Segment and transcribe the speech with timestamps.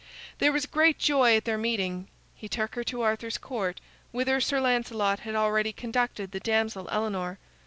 [0.39, 2.07] There was great joy at their meeting.
[2.33, 3.79] He took her to Arthur's Court,
[4.11, 7.37] whither Sir Lancelot had already conducted the damsel Elinor.